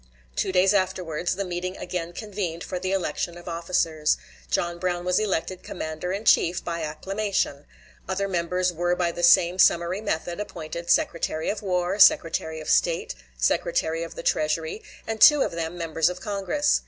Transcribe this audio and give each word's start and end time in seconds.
Two 0.35 0.51
days 0.51 0.73
afterwards, 0.73 1.35
the 1.35 1.45
meeting 1.45 1.77
again 1.77 2.11
convened 2.11 2.63
for 2.63 2.79
the 2.79 2.91
election 2.91 3.37
of 3.37 3.47
officers; 3.47 4.17
John 4.49 4.79
Brown 4.79 5.05
was 5.05 5.19
elected 5.19 5.61
commander 5.61 6.11
in 6.11 6.25
chief 6.25 6.65
by 6.65 6.81
acclamation; 6.81 7.65
other 8.09 8.27
members 8.27 8.73
were 8.73 8.95
by 8.95 9.11
the 9.11 9.21
same 9.21 9.59
summary 9.59 10.01
method 10.01 10.39
appointed 10.39 10.89
secretary 10.89 11.51
of 11.51 11.61
war, 11.61 11.99
secretary 11.99 12.59
of 12.59 12.67
state, 12.67 13.13
secretary 13.37 14.01
of 14.01 14.15
the 14.15 14.23
treasury, 14.23 14.81
and 15.05 15.21
two 15.21 15.43
of 15.43 15.51
them 15.51 15.77
members 15.77 16.09
of 16.09 16.19
congress. 16.19 16.79